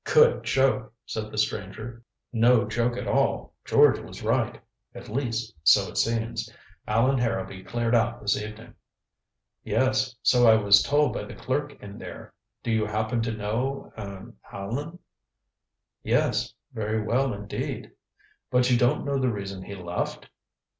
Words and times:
"Good 0.03 0.43
joke," 0.43 0.91
said 1.05 1.29
the 1.29 1.37
stranger. 1.37 2.03
"No 2.33 2.65
joke 2.67 2.97
at 2.97 3.07
all. 3.07 3.53
George 3.63 3.99
was 3.99 4.23
right 4.23 4.59
at 4.95 5.09
least, 5.09 5.53
so 5.63 5.87
it 5.89 5.95
seems. 5.95 6.51
Allan 6.87 7.19
Harrowby 7.19 7.63
cleared 7.63 7.93
out 7.93 8.19
this 8.19 8.35
evening." 8.35 8.73
"Yes. 9.63 10.15
So 10.23 10.47
I 10.47 10.55
was 10.55 10.81
told 10.81 11.13
by 11.13 11.25
the 11.25 11.35
clerk 11.35 11.79
in 11.83 11.99
there. 11.99 12.33
Do 12.63 12.71
you 12.71 12.87
happen 12.87 13.21
to 13.21 13.31
know 13.31 13.93
er 13.95 14.33
Allan?" 14.51 14.97
"Yes. 16.01 16.51
Very 16.73 16.99
well 17.03 17.31
indeed." 17.31 17.91
"But 18.49 18.71
you 18.71 18.79
don't 18.79 19.05
know 19.05 19.19
the 19.19 19.31
reason 19.31 19.61
he 19.61 19.75
left?" 19.75 20.27